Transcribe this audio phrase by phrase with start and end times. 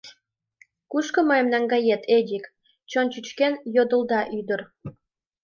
[0.91, 2.43] —Кушко мыйым наҥгает, Эдик?—
[2.91, 4.61] чон чӱчкен йодылда ӱдыр.